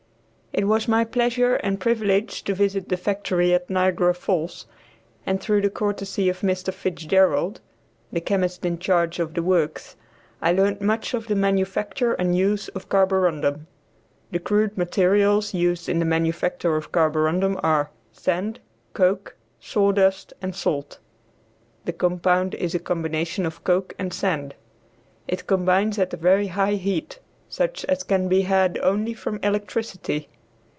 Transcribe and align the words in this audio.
It 0.53 0.67
was 0.67 0.85
my 0.85 1.05
pleasure 1.05 1.55
and 1.55 1.79
privilege 1.79 2.43
to 2.43 2.53
visit 2.53 2.89
the 2.89 2.97
factory 2.97 3.53
at 3.53 3.69
Niagara 3.69 4.13
Falls, 4.13 4.65
and 5.25 5.39
through 5.39 5.61
the 5.61 5.69
courtesy 5.69 6.27
of 6.27 6.41
Mr. 6.41 6.73
Fitzgerald, 6.73 7.61
the 8.11 8.19
chemist 8.19 8.65
in 8.65 8.77
charge 8.77 9.17
of 9.19 9.33
the 9.33 9.41
works, 9.41 9.95
I 10.41 10.51
learned 10.51 10.81
much 10.81 11.13
of 11.13 11.27
the 11.27 11.35
manufacture 11.35 12.15
and 12.15 12.35
use 12.35 12.67
of 12.67 12.89
carborundum. 12.89 13.67
The 14.31 14.39
crude 14.39 14.77
materials 14.77 15.53
used 15.53 15.87
in 15.87 15.99
the 15.99 16.05
manufacture 16.05 16.75
of 16.75 16.91
carborundum 16.91 17.57
are, 17.63 17.89
sand, 18.11 18.59
coke, 18.93 19.37
sawdust 19.61 20.33
and 20.41 20.53
salt; 20.53 20.99
the 21.85 21.93
compound 21.93 22.55
is 22.55 22.75
a 22.75 22.79
combination 22.79 23.45
of 23.45 23.63
coke 23.63 23.93
and 23.97 24.13
sand. 24.13 24.55
It 25.29 25.47
combines 25.47 25.97
at 25.97 26.13
a 26.13 26.17
very 26.17 26.47
high 26.47 26.75
heat, 26.75 27.19
such 27.47 27.85
as 27.85 28.03
can 28.03 28.27
be 28.27 28.41
had 28.41 28.77
only 28.79 29.13
from 29.13 29.39
electricity. 29.43 30.27